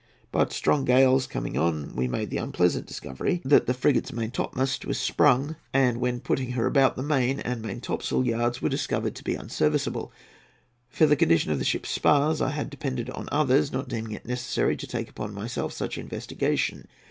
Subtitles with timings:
[0.31, 4.83] But, strong gales coming on, we made the unpleasant discovery that the frigate's main topmast
[4.83, 9.13] was sprung, and, when putting her about, the main and main topsail yards were discovered
[9.13, 10.11] to be unserviceable.
[10.89, 14.25] For the condition of the ship's spars I had depended on others, not deeming it
[14.25, 16.87] necessary to take upon myself such investigation.